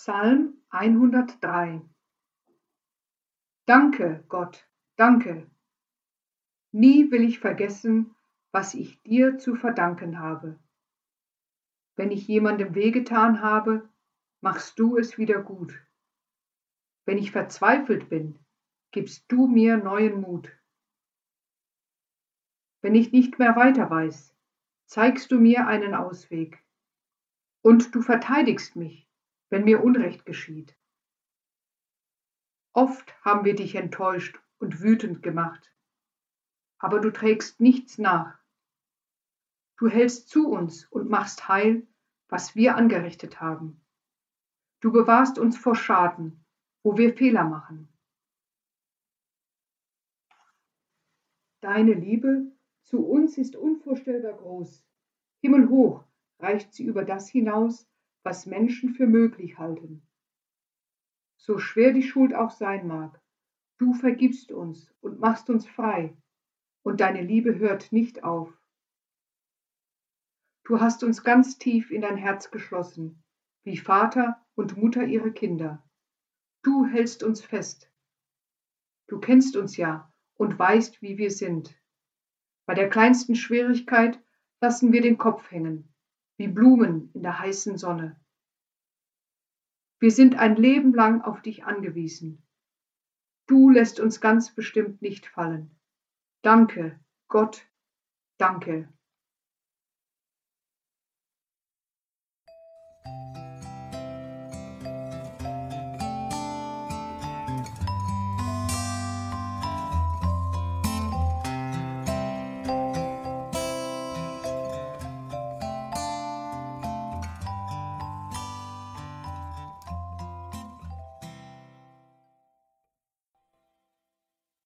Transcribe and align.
Psalm 0.00 0.62
103 0.70 1.82
Danke, 3.66 4.24
Gott, 4.28 4.64
danke. 4.94 5.50
Nie 6.70 7.10
will 7.10 7.24
ich 7.24 7.40
vergessen, 7.40 8.14
was 8.52 8.74
ich 8.74 9.02
dir 9.02 9.38
zu 9.38 9.56
verdanken 9.56 10.20
habe. 10.20 10.56
Wenn 11.96 12.12
ich 12.12 12.28
jemandem 12.28 12.76
wehgetan 12.76 13.42
habe, 13.42 13.88
machst 14.40 14.78
du 14.78 14.96
es 14.96 15.18
wieder 15.18 15.42
gut. 15.42 15.74
Wenn 17.04 17.18
ich 17.18 17.32
verzweifelt 17.32 18.08
bin, 18.08 18.38
gibst 18.92 19.24
du 19.26 19.48
mir 19.48 19.78
neuen 19.78 20.20
Mut. 20.20 20.56
Wenn 22.82 22.94
ich 22.94 23.10
nicht 23.10 23.40
mehr 23.40 23.56
weiter 23.56 23.90
weiß, 23.90 24.32
zeigst 24.86 25.32
du 25.32 25.40
mir 25.40 25.66
einen 25.66 25.96
Ausweg. 25.96 26.64
Und 27.62 27.96
du 27.96 28.00
verteidigst 28.00 28.76
mich, 28.76 29.07
wenn 29.50 29.64
mir 29.64 29.82
Unrecht 29.82 30.24
geschieht. 30.26 30.76
Oft 32.72 33.14
haben 33.24 33.44
wir 33.44 33.54
dich 33.54 33.74
enttäuscht 33.74 34.38
und 34.58 34.80
wütend 34.80 35.22
gemacht, 35.22 35.74
aber 36.78 37.00
du 37.00 37.10
trägst 37.10 37.60
nichts 37.60 37.98
nach. 37.98 38.38
Du 39.78 39.88
hältst 39.88 40.28
zu 40.28 40.48
uns 40.48 40.84
und 40.86 41.08
machst 41.08 41.48
heil, 41.48 41.86
was 42.28 42.54
wir 42.54 42.76
angerichtet 42.76 43.40
haben. 43.40 43.80
Du 44.80 44.92
bewahrst 44.92 45.38
uns 45.38 45.56
vor 45.56 45.74
Schaden, 45.74 46.44
wo 46.82 46.96
wir 46.96 47.16
Fehler 47.16 47.44
machen. 47.44 47.88
Deine 51.60 51.94
Liebe 51.94 52.52
zu 52.84 53.04
uns 53.04 53.36
ist 53.38 53.56
unvorstellbar 53.56 54.34
groß. 54.34 54.84
Himmelhoch 55.40 56.04
reicht 56.38 56.72
sie 56.72 56.84
über 56.84 57.04
das 57.04 57.28
hinaus, 57.28 57.88
was 58.28 58.44
Menschen 58.44 58.90
für 58.90 59.06
möglich 59.06 59.56
halten. 59.56 60.02
So 61.38 61.56
schwer 61.56 61.94
die 61.94 62.02
Schuld 62.02 62.34
auch 62.34 62.50
sein 62.50 62.86
mag, 62.86 63.22
du 63.78 63.94
vergibst 63.94 64.52
uns 64.52 64.94
und 65.00 65.18
machst 65.18 65.48
uns 65.48 65.66
frei, 65.66 66.14
und 66.82 67.00
deine 67.00 67.22
Liebe 67.22 67.58
hört 67.58 67.90
nicht 67.90 68.24
auf. 68.24 68.52
Du 70.64 70.78
hast 70.78 71.02
uns 71.04 71.24
ganz 71.24 71.56
tief 71.56 71.90
in 71.90 72.02
dein 72.02 72.18
Herz 72.18 72.50
geschlossen, 72.50 73.24
wie 73.62 73.78
Vater 73.78 74.44
und 74.56 74.76
Mutter 74.76 75.04
ihre 75.04 75.32
Kinder. 75.32 75.82
Du 76.62 76.84
hältst 76.84 77.22
uns 77.22 77.40
fest. 77.40 77.90
Du 79.06 79.20
kennst 79.20 79.56
uns 79.56 79.78
ja 79.78 80.12
und 80.34 80.58
weißt, 80.58 81.00
wie 81.00 81.16
wir 81.16 81.30
sind. 81.30 81.80
Bei 82.66 82.74
der 82.74 82.90
kleinsten 82.90 83.36
Schwierigkeit 83.36 84.22
lassen 84.60 84.92
wir 84.92 85.00
den 85.00 85.16
Kopf 85.16 85.50
hängen, 85.50 85.94
wie 86.38 86.48
Blumen 86.48 87.10
in 87.12 87.22
der 87.22 87.38
heißen 87.38 87.76
Sonne. 87.76 88.18
Wir 90.00 90.12
sind 90.12 90.36
ein 90.36 90.56
Leben 90.56 90.94
lang 90.94 91.20
auf 91.22 91.42
dich 91.42 91.64
angewiesen. 91.64 92.42
Du 93.46 93.70
lässt 93.70 93.98
uns 93.98 94.20
ganz 94.20 94.54
bestimmt 94.54 95.02
nicht 95.02 95.26
fallen. 95.26 95.76
Danke, 96.42 97.00
Gott, 97.28 97.66
danke. 98.38 98.88